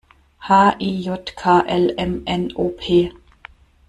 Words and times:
H-I-J-K-L-M-N-O-P! 0.47 3.11